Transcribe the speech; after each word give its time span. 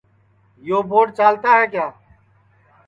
یو 0.67 0.79
بوڈ 0.89 1.07
چالتا 1.17 1.49
ہے 1.59 1.65
کیا 1.71 1.87